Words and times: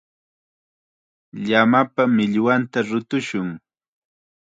Llamapa 1.47 2.03
millwanta 2.15 2.79
rutushun. 2.89 3.49